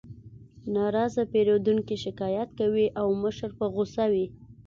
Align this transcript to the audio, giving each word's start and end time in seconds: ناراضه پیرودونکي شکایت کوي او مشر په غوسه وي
ناراضه 0.75 1.23
پیرودونکي 1.31 1.95
شکایت 2.05 2.49
کوي 2.59 2.85
او 2.99 3.07
مشر 3.23 3.49
په 3.57 3.65
غوسه 3.73 4.05
وي 4.13 4.27